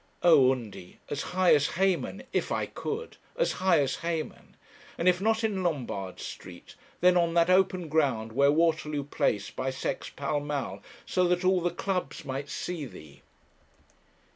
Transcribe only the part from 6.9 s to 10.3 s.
then on that open ground where Waterloo Place bisects